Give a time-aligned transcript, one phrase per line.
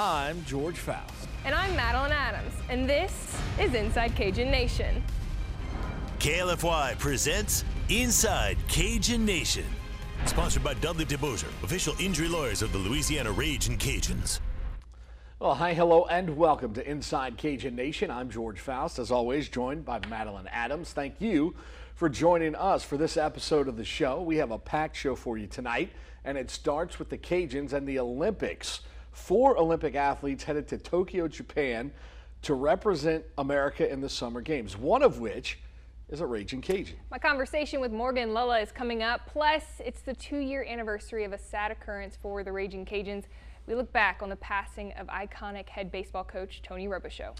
[0.00, 1.28] I'm George Faust.
[1.44, 5.02] And I'm Madeline Adams, and this is Inside Cajun Nation.
[6.20, 9.64] KLFY presents Inside Cajun Nation.
[10.24, 14.38] Sponsored by Dudley DeBosier, official injury lawyers of the Louisiana Ragin' Cajuns.
[15.40, 18.08] Well, hi, hello, and welcome to Inside Cajun Nation.
[18.08, 20.92] I'm George Faust, as always, joined by Madeline Adams.
[20.92, 21.56] Thank you
[21.96, 24.22] for joining us for this episode of the show.
[24.22, 25.90] We have a packed show for you tonight,
[26.24, 28.82] and it starts with the Cajuns and the Olympics.
[29.18, 31.92] Four Olympic athletes headed to Tokyo, Japan
[32.42, 35.58] to represent America in the Summer Games, one of which
[36.08, 36.96] is a Raging Cajun.
[37.10, 39.26] My conversation with Morgan LeLeux is coming up.
[39.26, 43.24] Plus, it's the two year anniversary of a sad occurrence for the Raging Cajuns.
[43.66, 47.36] We look back on the passing of iconic head baseball coach Tony Robichaux.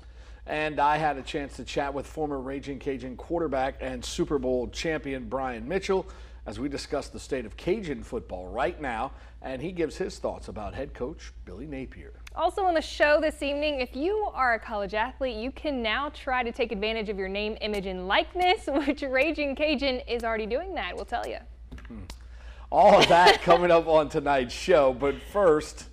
[0.46, 4.68] And I had a chance to chat with former Raging Cajun quarterback and Super Bowl
[4.68, 6.06] champion Brian Mitchell
[6.48, 9.12] as we discuss the state of Cajun football right now,
[9.42, 12.14] and he gives his thoughts about head coach Billy Napier.
[12.34, 16.08] Also on the show this evening, if you are a college athlete, you can now
[16.08, 20.46] try to take advantage of your name, image, and likeness, which Raging Cajun is already
[20.46, 21.36] doing that, we'll tell you.
[21.86, 21.98] Hmm.
[22.72, 25.88] All of that coming up on tonight's show, but first,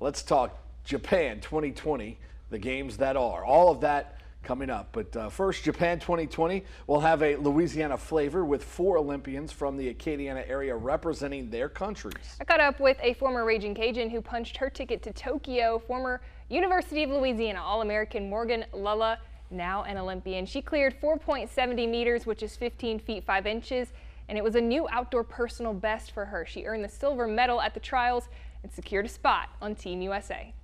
[0.00, 2.16] let's talk Japan 2020,
[2.50, 3.44] the games that are.
[3.44, 4.88] All of that coming up.
[4.92, 9.92] But uh, first, Japan 2020 will have a Louisiana flavor with four Olympians from the
[9.92, 12.14] Acadiana area representing their countries.
[12.40, 16.22] I caught up with a former Raging Cajun who punched her ticket to Tokyo, former
[16.48, 19.18] University of Louisiana All-American Morgan LeLeux,
[19.50, 20.46] now an Olympian.
[20.46, 23.92] She cleared 4.70 meters, which is 15 feet 5 inches,
[24.30, 26.46] and it was a new outdoor personal best for her.
[26.46, 28.30] She earned the silver medal at the trials
[28.62, 30.54] and secured a spot on Team USA.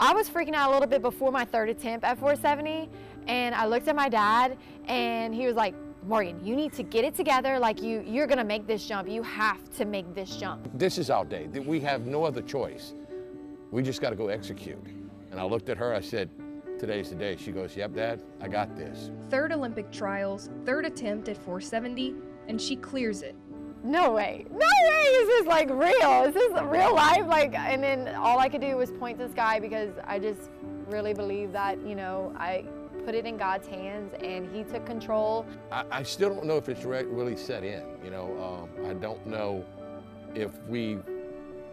[0.00, 2.88] I was freaking out a little bit before my third attempt at 470
[3.26, 5.74] and I looked at my dad and he was like,
[6.06, 7.58] Morgan, you need to get it together.
[7.58, 9.08] Like you, you're gonna make this jump.
[9.08, 10.70] You have to make this jump.
[10.72, 11.48] This is our day.
[11.48, 12.94] We have no other choice.
[13.72, 14.82] We just got to go execute.
[15.30, 15.92] And I looked at her.
[15.92, 16.30] I said,
[16.78, 21.28] "Today's the day." She goes, "Yep, Dad, I got this." Third Olympic trials, third attempt
[21.28, 22.14] at 470,
[22.46, 23.34] and she clears it
[23.84, 26.24] no way, no way is this like real?
[26.24, 27.26] Is this real life?
[27.26, 30.50] Like, and then all I could do was point to the sky because I just
[30.86, 32.64] really believe that, you know, I
[33.04, 35.46] put it in God's hands and he took control.
[35.72, 39.24] I, I still don't know if it's really set in, you know, um, I don't
[39.26, 39.64] know
[40.34, 40.98] if we,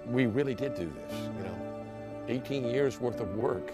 [0.08, 1.86] we really did do this, you know,
[2.28, 3.72] 18 years worth of work.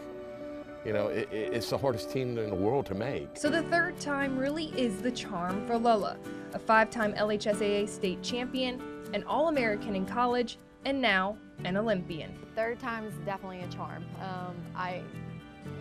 [0.84, 3.38] You know, it, it's the hardest team in the world to make.
[3.38, 6.18] So the third time really is the charm for LeLeux,
[6.54, 8.82] a five-time LHSAA state champion,
[9.14, 12.34] an All-American in college, and now an Olympian.
[12.56, 14.04] Third time is definitely a charm.
[14.22, 15.02] Um, I,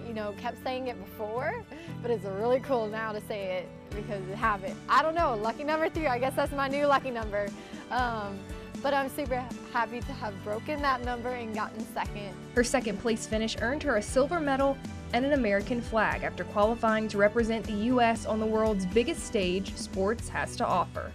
[0.07, 1.65] you know, kept saying it before,
[2.03, 4.75] but it's really cool now to say it because I have it.
[4.89, 7.49] I don't know, lucky number three, I guess that's my new lucky number.
[7.91, 8.39] Um,
[8.83, 12.35] but I'm super happy to have broken that number and gotten second.
[12.55, 14.77] Her second place finish earned her a silver medal
[15.13, 18.27] and an American flag after qualifying to represent the U.S.
[18.27, 21.13] on the world's biggest stage sports has to offer.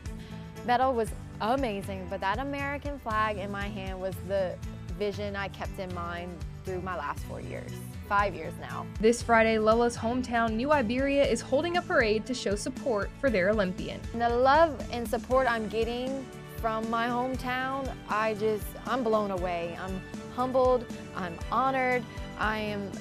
[0.66, 1.10] Medal was
[1.42, 4.56] amazing, but that American flag in my hand was the
[4.98, 7.72] vision I kept in mind through my last four years.
[8.08, 8.86] Five years now.
[9.00, 13.50] This Friday, LeLeux's hometown, New Iberia, is holding a parade to show support for their
[13.50, 14.00] Olympian.
[14.14, 16.26] The love and support I'm getting
[16.62, 19.78] from my hometown, I just, I'm blown away.
[19.82, 20.02] I'm
[20.36, 20.86] humbled,
[21.16, 22.04] I'm honored,
[22.40, 22.92] I am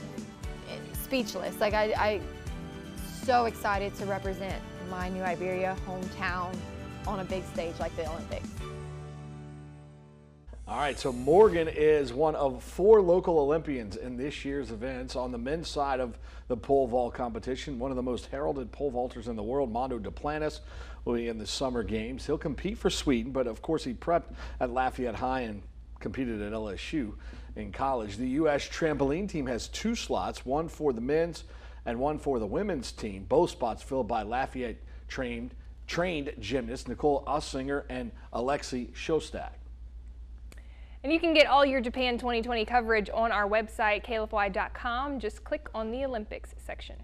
[1.15, 1.61] speechless.
[1.61, 2.21] Like I, I
[3.23, 4.61] so excited to represent
[4.91, 6.53] my New Iberia hometown
[7.07, 8.49] on a big stage like the Olympics.
[10.67, 15.15] All right, so Morgan is one of four local Olympians in this year's events.
[15.15, 18.91] On the men's side of the pole vault competition, one of the most heralded pole
[18.91, 20.61] vaulters in the world, Mondo Duplantis,
[21.05, 22.27] will be in the summer games.
[22.27, 25.63] He'll compete for Sweden, but of course he prepped at Lafayette High and
[26.01, 27.13] competed at LSU
[27.57, 28.17] in college.
[28.17, 28.69] The U.S.
[28.69, 31.45] trampoline team has two slots, one for the men's
[31.87, 33.25] and one for the women's team.
[33.29, 34.77] Both spots filled by Lafayette
[35.09, 35.55] trained
[35.87, 39.51] trained gymnasts Nicole Ahsinger and Alexi Shostak.
[41.03, 45.21] And you can get all your Japan 2020 coverage on our website, klfy.com.
[45.21, 46.97] Just click on the Olympics section.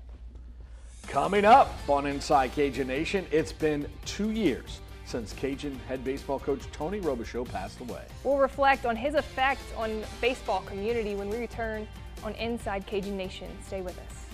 [1.07, 4.81] Coming up on Inside Cajun Nation, it's been two years
[5.11, 8.05] since Cajun head baseball coach Tony Robichaux passed away.
[8.23, 11.89] We'll reflect on his effect on baseball community when we return
[12.23, 13.49] on Inside Cajun Nation.
[13.67, 14.27] Stay with us.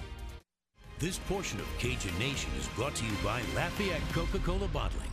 [0.99, 5.11] This portion of Cajun Nation is brought to you by Lafayette Coca-Cola Bottling.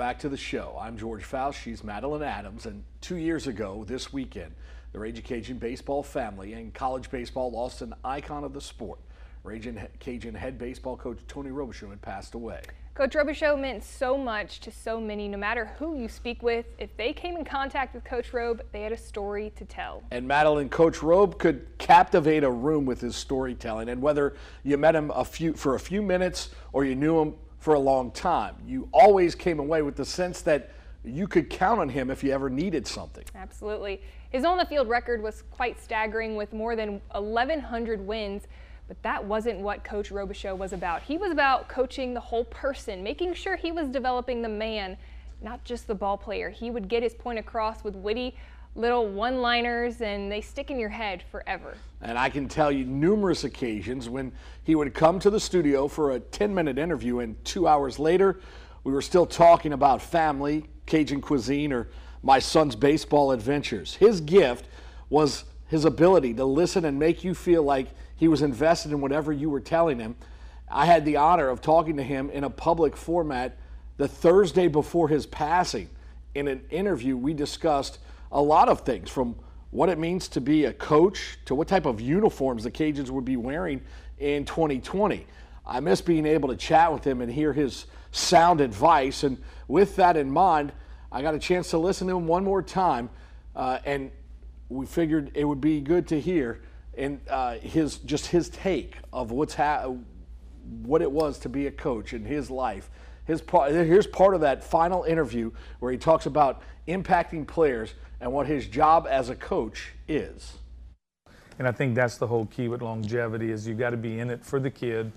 [0.00, 0.78] Back to the show.
[0.80, 1.60] I'm George Faust.
[1.60, 2.64] She's Madeline Adams.
[2.64, 4.54] And two years ago this weekend,
[4.94, 8.98] the Raging Cajun baseball family and college baseball lost an icon of the sport.
[9.44, 12.62] Raging Cajun head baseball coach Tony Robichaux had passed away.
[12.94, 16.64] Coach Robichaux meant so much to so many, no matter who you speak with.
[16.78, 20.02] If they came in contact with Coach Robe, they had a story to tell.
[20.10, 23.90] And Madeline, Coach Robe could captivate a room with his storytelling.
[23.90, 27.34] And whether you met him a few for a few minutes or you knew him
[27.60, 30.70] for a long time, you always came away with the sense that
[31.04, 33.24] you could count on him if you ever needed something.
[33.34, 34.02] Absolutely.
[34.30, 38.46] His on the field record was quite staggering with more than 1,100 wins.
[38.88, 41.02] But that wasn't what Coach Robichaux was about.
[41.02, 44.96] He was about coaching the whole person, making sure he was developing the man,
[45.40, 46.50] not just the ball player.
[46.50, 48.34] He would get his point across with witty
[48.74, 51.76] little one liners and they stick in your head forever.
[52.00, 54.32] And I can tell you numerous occasions when
[54.62, 58.40] he would come to the studio for a 10 minute interview, and two hours later,
[58.84, 61.88] we were still talking about family, Cajun cuisine, or
[62.22, 63.94] my son's baseball adventures.
[63.94, 64.66] His gift
[65.10, 69.32] was his ability to listen and make you feel like he was invested in whatever
[69.32, 70.16] you were telling him.
[70.68, 73.56] I had the honor of talking to him in a public format
[73.96, 75.90] the Thursday before his passing.
[76.34, 77.98] In an interview, we discussed
[78.32, 79.36] a lot of things from
[79.70, 83.24] what it means to be a coach to what type of uniforms the Cajuns would
[83.24, 83.80] be wearing
[84.18, 85.26] in 2020.
[85.66, 89.22] I miss being able to chat with him and hear his sound advice.
[89.22, 89.38] And
[89.68, 90.72] with that in mind,
[91.12, 93.10] I got a chance to listen to him one more time.
[93.54, 94.10] Uh, and
[94.68, 96.60] we figured it would be good to hear
[96.96, 99.92] and uh, his just his take of what's ha-
[100.82, 102.90] what it was to be a coach in his life.
[103.24, 108.32] His part, here's part of that final interview where he talks about impacting players and
[108.32, 110.58] what his job as a coach is.
[111.58, 114.30] And I think that's the whole key with longevity is you got to be in
[114.30, 115.12] it for the kid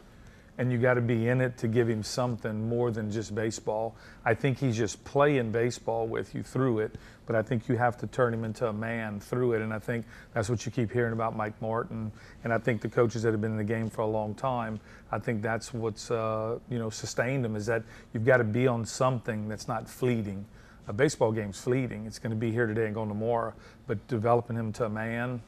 [0.58, 3.96] and you got to be in it to give him something more than just baseball.
[4.24, 6.96] I think he's just playing baseball with you through it,
[7.26, 9.62] but I think you have to turn him into a man through it.
[9.62, 12.12] And I think that's what you keep hearing about Mike Martin.
[12.44, 14.80] And I think the coaches that have been in the game for a long time,
[15.12, 17.84] I think that's what's uh, you know sustained them is that
[18.14, 20.46] you've got to be on something that's not fleeting.
[20.88, 23.54] A baseball game's fleeting; it's going to be here today and gone tomorrow.
[23.88, 25.42] But developing him to a man,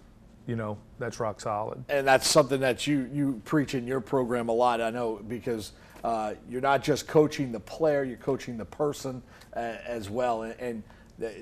[0.47, 1.83] you know, that's rock solid.
[1.89, 4.81] And that's something that you you preach in your program a lot.
[4.81, 5.73] I know because
[6.03, 9.21] uh, you're not just coaching the player, you're coaching the person
[9.55, 10.43] uh, as well.
[10.43, 10.83] And, and
[11.17, 11.33] the,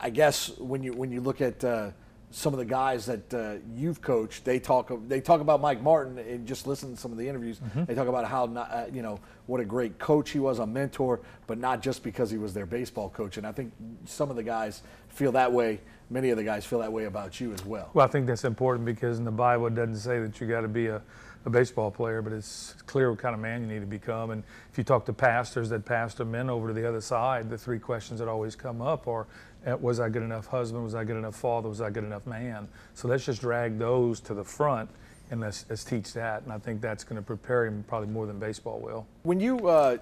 [0.00, 1.90] I guess when you when you look at uh,
[2.34, 6.18] some of the guys that uh, you've coached, they talk they talk about Mike Martin
[6.18, 7.60] and just listen to some of the interviews.
[7.60, 7.84] Mm-hmm.
[7.84, 10.66] They talk about how not, uh, you know what a great coach he was, a
[10.66, 13.36] mentor, but not just because he was their baseball coach.
[13.36, 13.72] And I think
[14.04, 15.80] some of the guys feel that way.
[16.10, 17.90] Many of the guys feel that way about you as well.
[17.94, 20.62] Well, I think that's important because in the Bible it doesn't say that you got
[20.62, 21.00] to be a,
[21.44, 24.30] a baseball player, but it's clear what kind of man you need to become.
[24.30, 24.42] And
[24.72, 27.78] if you talk to pastors that pastor men over to the other side, the three
[27.78, 29.28] questions that always come up are
[29.66, 30.84] was I good enough husband?
[30.84, 31.68] Was I good enough father?
[31.68, 32.68] Was I good enough man?
[32.94, 34.90] So let's just drag those to the front
[35.30, 36.42] and let's, let's teach that.
[36.42, 39.06] And I think that's going to prepare him probably more than baseball will.
[39.22, 39.98] When you uh,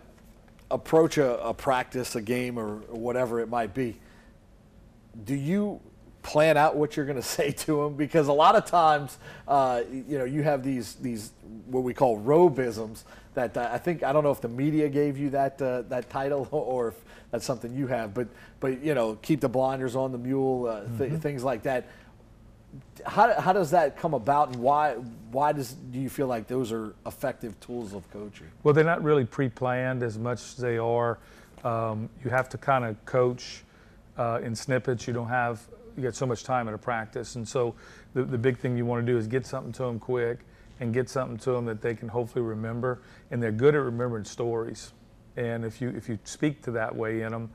[0.70, 3.98] approach a, a, practice, a game, or whatever it might be,
[5.24, 5.80] do you
[6.22, 9.82] plan out what you're going to say to them because a lot of times uh,
[9.90, 11.32] you know you have these these
[11.66, 13.04] what we call robisms
[13.34, 16.10] that uh, I think I don't know if the media gave you that uh, that
[16.10, 16.94] title or if
[17.30, 18.28] that's something you have but
[18.60, 21.16] but you know keep the blinders on the mule uh, th- mm-hmm.
[21.18, 21.88] things like that.
[23.04, 24.94] How, how does that come about and why
[25.30, 28.46] why does do you feel like those are effective tools of coaching?
[28.62, 31.18] Well they're not really pre-planned as much as they are.
[31.64, 33.62] Um, you have to kind of coach
[34.16, 35.06] uh, in snippets.
[35.06, 35.60] You don't have
[35.96, 37.36] you get so much time in a practice.
[37.36, 37.74] And so
[38.14, 40.40] the, the big thing you want to do is get something to them quick
[40.80, 43.00] and get something to them that they can hopefully remember.
[43.30, 44.92] And they're good at remembering stories.
[45.36, 47.50] And if you if you speak to that way in them,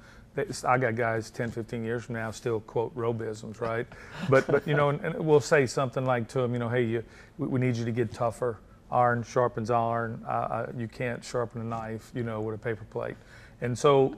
[0.66, 3.88] I got guys 10, 15 years from now still quote robisms, right?
[4.30, 6.84] but but you know, and, and, we'll say something like to them, you know, hey,
[6.84, 7.04] you,
[7.38, 8.60] we, we need you to get tougher.
[8.92, 10.24] Iron sharpens iron.
[10.26, 13.18] Uh you can't sharpen a knife, you know, with a paper plate.
[13.62, 14.16] And so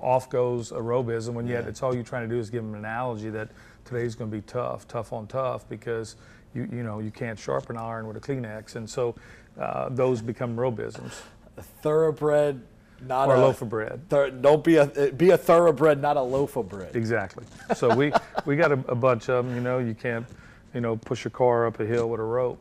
[0.00, 1.68] off goes aerobism when yet yeah.
[1.68, 3.48] it's all you're trying to do is give them an analogy that
[3.84, 6.16] today's going to be tough, tough on tough because
[6.54, 9.14] you you know you can't sharpen iron with a Kleenex, and so
[9.60, 11.22] uh, those become robisms.
[11.56, 12.60] A thoroughbred,
[13.00, 14.08] not or a, loaf of bread.
[14.08, 16.94] Thir- don't be a be a thoroughbred, not a loaf of bread.
[16.96, 17.44] Exactly.
[17.74, 18.12] So we
[18.44, 19.54] we got a, a bunch of them.
[19.54, 20.26] You know, you can't
[20.74, 22.58] you know push a car up a hill with a rope,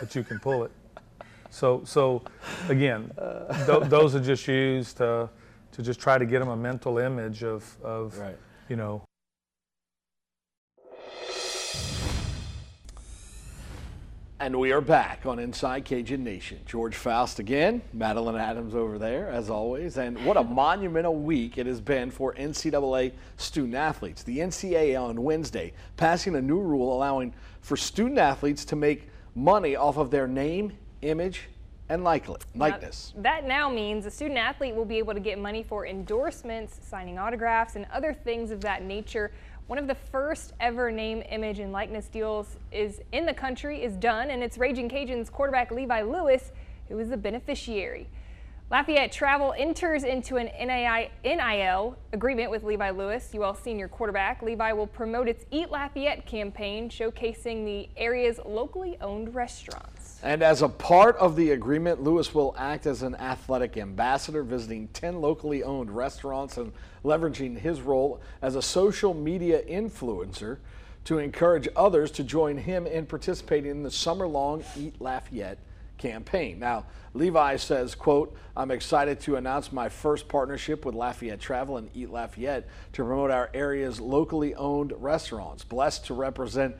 [0.00, 0.70] but you can pull it.
[1.50, 2.22] So so
[2.68, 3.10] again,
[3.66, 5.28] th- those are just used to
[5.72, 8.36] to just try to get them a mental image of, of right.
[8.68, 9.02] you know.
[14.40, 16.60] And we are back on Inside Cajun Nation.
[16.64, 19.98] George Faust again, Madeline Adams over there, as always.
[19.98, 24.22] And what a monumental week it has been for NCAA student athletes.
[24.22, 29.74] The NCAA on Wednesday passing a new rule allowing for student athletes to make money
[29.74, 30.72] off of their name,
[31.02, 31.48] image,
[31.88, 33.14] and likeness.
[33.16, 37.18] That now means a student athlete will be able to get money for endorsements, signing
[37.18, 39.30] autographs, and other things of that nature.
[39.66, 43.94] One of the first ever name, image, and likeness deals is in the country is
[43.96, 46.52] done, and it's Raging Cajuns quarterback Levi Lewis
[46.88, 48.08] who is the beneficiary.
[48.70, 54.42] Lafayette Travel enters into an NIL agreement with Levi Lewis, UL senior quarterback.
[54.42, 59.97] Levi will promote its Eat Lafayette campaign, showcasing the area's locally owned restaurants.
[60.22, 64.88] And as a part of the agreement, Lewis will act as an athletic ambassador, visiting
[64.88, 66.72] 10 locally owned restaurants and
[67.04, 70.58] leveraging his role as a social media influencer
[71.04, 75.58] to encourage others to join him in participating in the summer long Eat Lafayette
[75.98, 76.58] campaign.
[76.58, 81.90] Now, Levi says, quote, I'm excited to announce my first partnership with Lafayette Travel and
[81.94, 85.64] Eat Lafayette to promote our area's locally owned restaurants.
[85.64, 86.76] Blessed to represent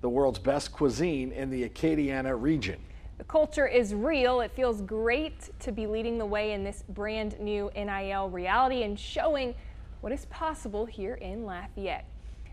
[0.00, 2.78] the world's best cuisine in the Acadiana region.
[3.18, 4.40] The culture is real.
[4.40, 8.98] It feels great to be leading the way in this brand new NIL reality and
[8.98, 9.54] showing
[10.00, 12.04] what is possible here in Lafayette.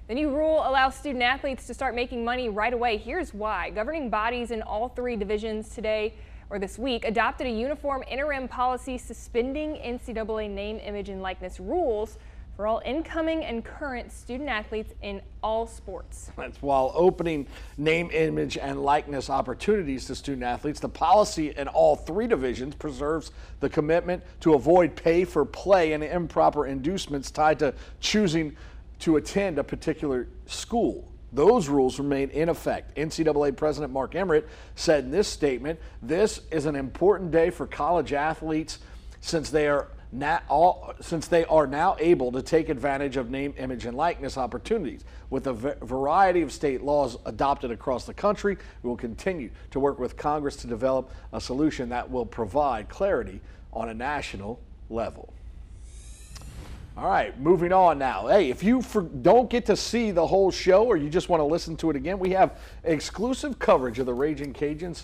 [0.08, 2.98] The new rule allows student athletes to start making money right away.
[2.98, 3.70] Here's why.
[3.70, 6.16] Governing bodies in all three divisions today
[6.50, 12.18] or this week adopted a uniform interim policy suspending NCAA name, image, and likeness rules
[12.56, 16.32] for all incoming and current student athletes in all sports.
[16.38, 17.48] That's while opening
[17.78, 20.80] name, image, and likeness opportunities to student athletes.
[20.80, 26.04] The policy in all three divisions preserves the commitment to avoid pay for play and
[26.04, 28.56] improper inducements tied to choosing
[29.00, 31.06] to attend a particular school.
[31.34, 32.96] Those rules remain in effect.
[32.96, 38.14] NCAA President Mark Emmert said in this statement, this is an important day for college
[38.14, 38.80] athletes
[39.20, 39.88] since they are
[40.20, 44.38] now, all, since they are now able to take advantage of name, image, and likeness
[44.38, 45.04] opportunities.
[45.30, 50.00] With a variety of state laws adopted across the country, we will continue to work
[50.00, 53.42] with Congress to develop a solution that will provide clarity
[53.74, 55.34] on a national level.
[56.98, 58.28] All right, moving on now.
[58.28, 61.42] Hey, if you for, don't get to see the whole show or you just want
[61.42, 65.04] to listen to it again, we have exclusive coverage of the Raging Cajuns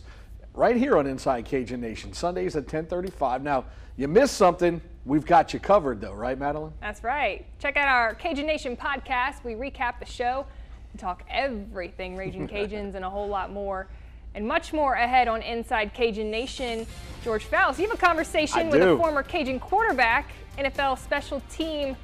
[0.54, 3.44] right here on Inside Cajun Nation, Sundays at 1035.
[3.44, 3.66] Now,
[3.98, 6.74] you missed something, we've got you covered though, right, Madeline?
[6.82, 7.46] That's right.
[7.60, 9.44] Check out our Cajun Nation podcast.
[9.44, 10.46] We recap the show
[10.92, 13.88] and talk everything Raging Cajuns and a whole lot more
[14.34, 16.86] and much more ahead on Inside Cajun Nation.
[17.24, 18.94] George Faust, you have a conversation I with do.
[18.94, 21.96] a former Cajun quarterback NFL special team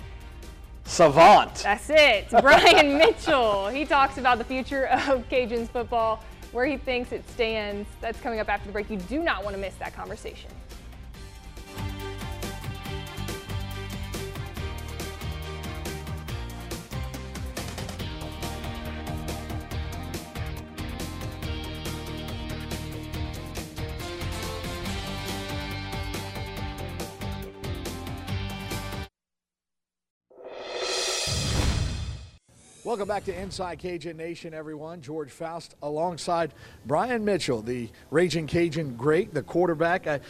[0.88, 1.56] savant.
[1.56, 2.30] That's it.
[2.42, 3.68] Brian Mitchell.
[3.68, 7.88] He talks about the future of Cajuns football, where he thinks it stands.
[8.02, 8.90] That's coming up after the break.
[8.90, 10.50] You do not want to miss that conversation.
[32.88, 35.02] Welcome back to Inside Cajun Nation, everyone.
[35.02, 36.54] George Faust alongside
[36.86, 40.08] Brian Mitchell, the Raging Cajun great, the quarterback.
[40.08, 40.22] I,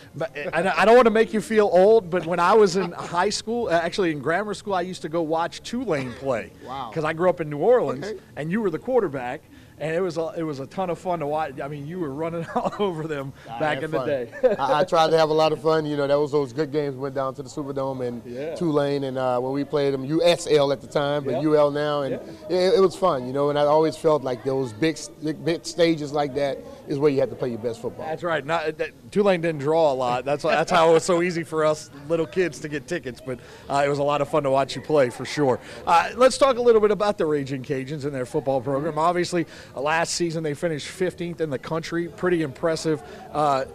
[0.51, 3.67] I don't want to make you feel old, but when I was in high school,
[3.67, 6.51] uh, actually in grammar school, I used to go watch Tulane play.
[6.65, 6.89] Wow.
[6.89, 8.19] Because I grew up in New Orleans, Okay.
[8.37, 9.43] and you were the quarterback.
[9.79, 11.59] And it was a, it was a ton of fun to watch.
[11.61, 14.31] I mean, you were running all over them I back in the day.
[14.59, 15.85] I, I tried to have a lot of fun.
[15.85, 16.95] You know, that was those good games.
[16.95, 18.55] Went down to the Superdome and Yeah.
[18.55, 21.49] Tulane, and uh, when we played them, USL at the time, but Yeah.
[21.49, 23.27] UL now, and it, it was fun.
[23.27, 24.97] You know, and I always felt like those big,
[25.43, 26.57] big, stages like that
[26.87, 28.05] is where you have to play your best football.
[28.07, 28.43] That's right.
[28.43, 30.25] Not, that, Tulane didn't draw a lot.
[30.25, 33.21] That's that's how it was so easy for us little kids to get tickets.
[33.23, 35.59] But uh, it was a lot of fun to watch you play for sure.
[35.85, 38.97] Uh, let's talk a little bit about the Raging Cajuns and their football program.
[38.97, 42.07] Obviously, uh, last season they finished 15th in the country.
[42.09, 43.65] Pretty impressive uh,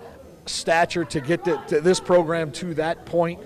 [0.46, 3.40] stature to get to, to this program to that point.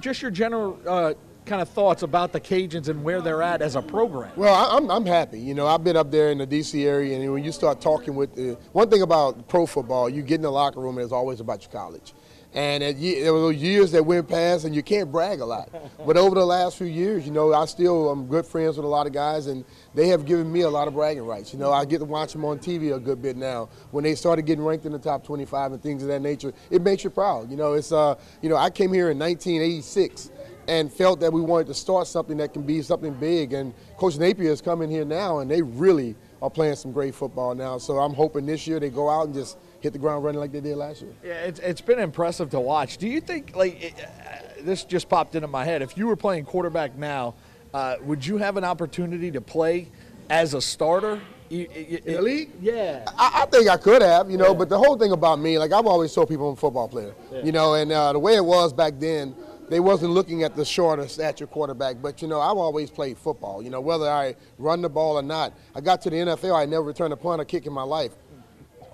[0.00, 0.78] Just your general.
[0.86, 1.14] Uh,
[1.46, 4.32] Kind of thoughts about the Cajuns and where they're at as a program.
[4.34, 5.38] Well, I'm, I'm happy.
[5.38, 6.84] You know, I've been up there in the D.C.
[6.84, 10.34] area, and when you start talking with the one thing about pro football, you get
[10.34, 12.14] in the locker room, and it's always about your college.
[12.54, 15.68] And ye- there were years that went past, and you can't brag a lot.
[16.06, 18.88] But over the last few years, you know, I still am good friends with a
[18.88, 19.62] lot of guys, and
[19.94, 21.52] they have given me a lot of bragging rights.
[21.52, 23.68] You know, I get to watch them on TV a good bit now.
[23.90, 26.80] When they started getting ranked in the top 25 and things of that nature, it
[26.82, 27.50] makes you proud.
[27.50, 30.30] You know, it's uh, you know, I came here in 1986
[30.68, 33.52] and felt that we wanted to start something that can be something big.
[33.52, 37.54] And Coach Napier is coming here now, and they really are playing some great football
[37.54, 37.78] now.
[37.78, 40.50] So I'm hoping this year they go out and just hit the ground running like
[40.52, 41.12] they did last year.
[41.24, 42.98] Yeah, it's, it's been impressive to watch.
[42.98, 45.80] Do you think, like, it, uh, this just popped into my head.
[45.80, 47.34] If you were playing quarterback now,
[47.72, 49.88] uh, would you have an opportunity to play
[50.28, 51.20] as a starter?
[51.48, 52.50] You- you- In the league?
[52.60, 53.04] Yeah.
[53.16, 55.72] I, I think I could have, you know, but the whole thing about me, like
[55.72, 57.14] I've always told people I'm a football player,
[57.44, 59.36] you know, and uh, the way it was back then,
[59.68, 63.62] they wasn't looking at the shorter stature quarterback, but you know, I've always played football,
[63.62, 65.52] you know, whether I run the ball or not.
[65.74, 68.12] I got to the NFL, I never returned a punt or kick in my life.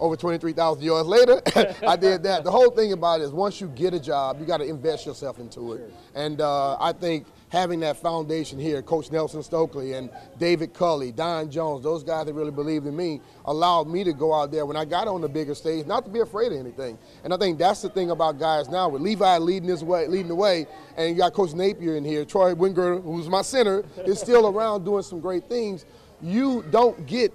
[0.02, 1.40] Over 23,000 yards later,
[1.86, 2.42] I did that.
[2.42, 5.06] The whole thing about it is once you get a job, you got to invest
[5.06, 5.94] yourself into it.
[6.16, 11.52] And uh, I think having that foundation here, Coach Nelson Stokely and David Culley, Don
[11.52, 14.76] Jones, those guys that really believed in me, allowed me to go out there when
[14.76, 16.98] I got on the bigger stage, not to be afraid of anything.
[17.22, 20.26] And I think that's the thing about guys now, with Levi leading this way, leading
[20.26, 20.66] the way,
[20.96, 24.84] and you got Coach Napier in here, Troy Winger, who's my center, is still around
[24.84, 25.84] doing some great things.
[26.20, 27.32] You don't get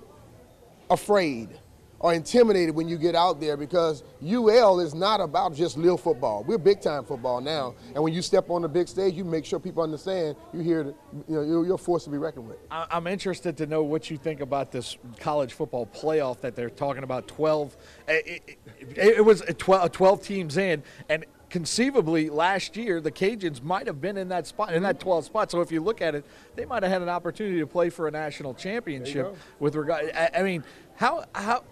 [0.90, 1.48] afraid
[2.00, 6.44] or intimidated when you get out there because UL is not about just little football.
[6.44, 9.46] We're big time football now, and when you step on the big stage, you make
[9.46, 10.84] sure people understand you're here.
[10.84, 10.90] To,
[11.28, 12.58] you know, you're, you're a force to be reckoned with.
[12.70, 16.70] I- I'm interested to know what you think about this college football playoff that they're
[16.70, 17.28] talking about.
[17.28, 17.76] 12,
[18.08, 18.58] it, it,
[18.96, 24.00] it- it was 12, 12 teams in, and conceivably last year the Cajuns might have
[24.02, 25.50] been in that spot, in that 12 spot.
[25.50, 26.26] So if you look at it,
[26.56, 29.28] they might have had an opportunity to play for a national championship.
[29.60, 30.64] With regard, I, I mean,
[30.96, 31.64] how how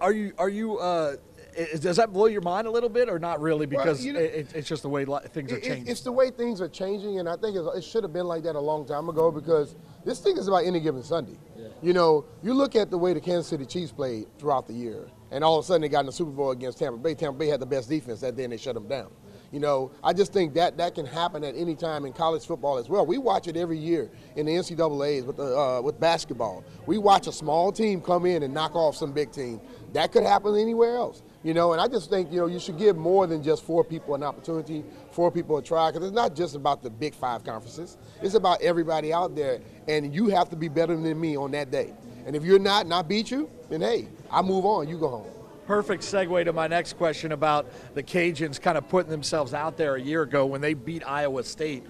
[0.00, 0.78] are you are you?
[0.78, 1.16] Uh,
[1.58, 3.66] i- does that blow your mind a little bit, or not really?
[3.66, 5.88] Because you know- it, it- it's just the way things are It- it- changing.
[5.88, 8.56] It's the way things are changing, and I think it should have been like that
[8.56, 9.74] a long time ago because
[10.04, 11.38] this thing is about any given Sunday.
[11.82, 15.08] You know, you look at the way the Kansas City Chiefs played throughout the year,
[15.30, 17.14] and all of a sudden they got in the Super Bowl against Tampa Bay.
[17.14, 19.08] Tampa Bay had the best defense that day, and they shut them down.
[19.52, 22.78] You know, I just think that that can happen at any time in college football
[22.78, 23.06] as well.
[23.06, 26.64] We watch it every year in the NCAA's with the uh, with basketball.
[26.86, 29.60] We watch a small team come in and knock off some big team.
[29.96, 31.22] That could happen anywhere else.
[31.42, 33.82] You know, and I just think you know you should give more than just four
[33.82, 37.44] people an opportunity, four people a try, because it's not just about the big five
[37.44, 37.96] conferences.
[38.20, 41.70] It's about everybody out there, and you have to be better than me on that
[41.70, 41.94] day.
[42.26, 44.86] And if you're not, and I beat you, then hey, I move on.
[44.86, 45.26] You go home.
[45.66, 49.94] Perfect segue to my next question about the Cajuns kind of putting themselves out there
[49.94, 51.84] a year ago when they beat Iowa State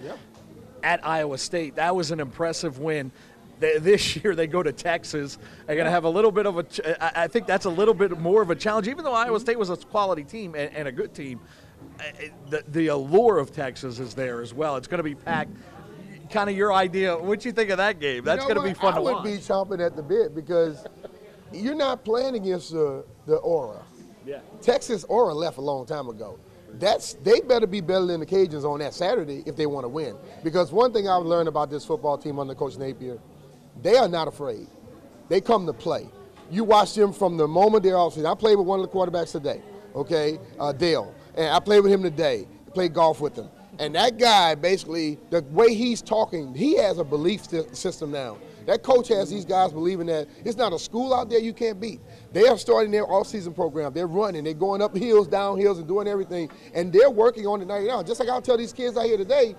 [0.85, 1.75] at Iowa State.
[1.75, 3.11] That was an impressive win.
[3.61, 5.39] Th- This year they go to Texas.
[5.67, 6.63] They're going to have a little bit of a.
[6.63, 9.41] ch- I I think that's a little bit more of a challenge, even though Iowa
[9.41, 11.41] State was a quality team and, and a good team.
[12.51, 14.77] The, the allure of Texas is there as well.
[14.77, 15.53] It's going to be packed.
[16.31, 17.17] Kind of your idea.
[17.17, 18.25] What you think of that game?
[18.25, 19.25] That's You know going to be fun I to would watch.
[19.25, 20.85] be chomping at the bit because
[21.53, 23.83] you're not playing against the, the aura.
[24.27, 24.41] Yeah.
[24.61, 26.39] Texas aura left a long time ago.
[26.75, 29.89] That's they better be better than the Cajuns on that Saturday if they want to
[29.89, 30.17] win.
[30.43, 33.19] Because one thing I've learned about this football team under Coach Napier,
[33.83, 34.67] they are not afraid.
[35.29, 36.09] They come to play.
[36.51, 38.17] You watch them from the moment they're off.
[38.19, 39.63] I played with one of the quarterbacks today,
[39.95, 42.47] okay, uh, Dale, and I played with him today.
[42.75, 47.05] Played golf with him, and that guy basically the way he's talking, he has a
[47.05, 48.37] belief system now.
[48.67, 51.81] That coach has these guys believing that it's not a school out there you can't
[51.81, 52.01] beat.
[52.33, 53.95] They are starting their off-season program.
[53.95, 54.43] They're running.
[54.45, 56.51] They're going up hills, down hills, and doing everything.
[56.75, 58.03] And they're working on it now.
[58.03, 59.55] Just like I'll tell these kids out here today,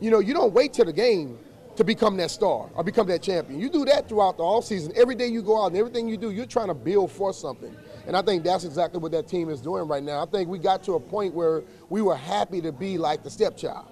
[0.00, 1.38] you know, you don't wait till the game
[1.76, 3.60] to become that star or become that champion.
[3.60, 4.96] You do that throughout the offseason.
[4.96, 7.74] Every day you go out and everything you do, you're trying to build for something.
[8.06, 10.22] And I think that's exactly what that team is doing right now.
[10.22, 13.30] I think we got to a point where we were happy to be like the
[13.30, 13.86] stepchild.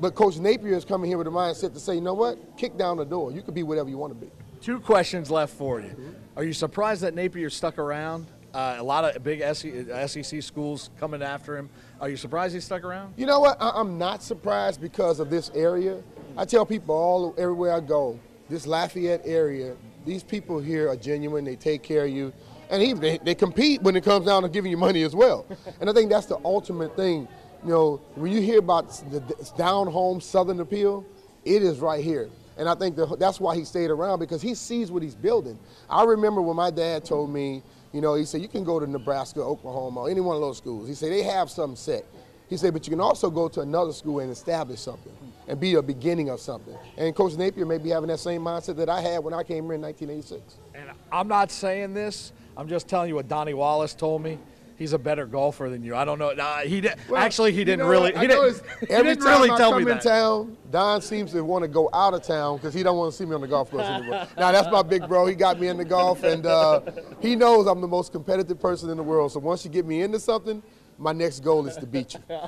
[0.00, 2.56] But Coach Napier is coming here with a mindset to say, you know what?
[2.56, 3.30] Kick down the door.
[3.30, 4.32] You can be whatever you want to be.
[4.60, 5.94] Two questions left for you.
[6.36, 8.26] Are you surprised that Napier stuck around?
[8.54, 11.70] Uh, a lot of big SEC, SEC schools coming after him.
[12.00, 13.14] Are you surprised he stuck around?
[13.16, 13.56] You know what?
[13.60, 16.02] I, I'm not surprised because of this area.
[16.36, 18.18] I tell people all everywhere I go,
[18.48, 21.44] this Lafayette area, these people here are genuine.
[21.44, 22.32] They take care of you,
[22.70, 25.46] and even they, they compete when it comes down to giving you money as well.
[25.80, 27.28] and I think that's the ultimate thing.
[27.64, 29.20] You know, when you hear about the
[29.56, 31.04] down home Southern appeal,
[31.44, 32.30] it is right here.
[32.56, 35.58] And I think the, that's why he stayed around because he sees what he's building.
[35.88, 38.86] I remember when my dad told me, you know, he said, you can go to
[38.86, 40.88] Nebraska, Oklahoma, or any one of those schools.
[40.88, 42.04] He said, they have something set.
[42.48, 45.12] He said, but you can also go to another school and establish something
[45.48, 46.76] and be a beginning of something.
[46.96, 49.64] And Coach Napier may be having that same mindset that I had when I came
[49.64, 50.58] here in 1986.
[50.74, 52.32] And I'm not saying this.
[52.56, 54.38] I'm just telling you what Donnie Wallace told me.
[54.76, 55.94] He's a better golfer than you.
[55.94, 56.32] I don't know.
[56.32, 58.12] Nah, he did, Well, actually he didn't know really.
[58.14, 60.02] He didn't, he every didn't time really I tell come me in that.
[60.02, 63.16] town, Don seems to want to go out of town because he don't want to
[63.16, 64.26] see me on the golf course anymore.
[64.36, 65.26] now that's my big bro.
[65.26, 66.80] He got me into golf, and uh,
[67.20, 69.30] he knows I'm the most competitive person in the world.
[69.30, 70.62] So once you get me into something,
[70.98, 72.20] my next goal is to beat you.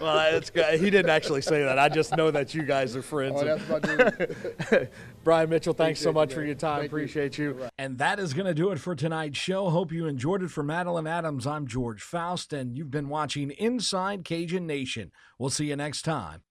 [0.00, 0.80] Well, that's good.
[0.80, 1.78] He didn't actually say that.
[1.78, 3.40] I just know that you guys are friends.
[3.40, 4.88] Oh, that's my dude.
[5.24, 6.80] Brian Mitchell, thanks so much you, for your time.
[6.80, 6.96] Thank you.
[6.96, 7.68] Appreciate you.
[7.78, 9.70] And that is going to do it for tonight's show.
[9.70, 10.50] Hope you enjoyed it.
[10.50, 15.12] For Madeline Adams, I'm George Faust, and you've been watching Inside Cajun Nation.
[15.38, 16.42] We'll see you next time